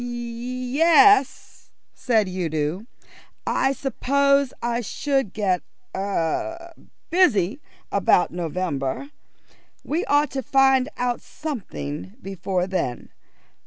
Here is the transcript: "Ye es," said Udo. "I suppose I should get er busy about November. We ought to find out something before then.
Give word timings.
"Ye 0.03 0.81
es," 0.81 1.69
said 1.93 2.27
Udo. 2.27 2.87
"I 3.45 3.71
suppose 3.71 4.51
I 4.59 4.81
should 4.81 5.31
get 5.31 5.61
er 5.95 6.73
busy 7.11 7.61
about 7.91 8.31
November. 8.31 9.11
We 9.83 10.03
ought 10.05 10.31
to 10.31 10.41
find 10.41 10.89
out 10.97 11.21
something 11.21 12.15
before 12.19 12.65
then. 12.65 13.09